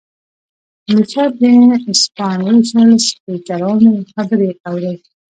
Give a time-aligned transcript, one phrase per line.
[0.87, 1.41] همېشه د
[1.85, 4.95] انسپارېشنل سپيکرانو خبرې اورئ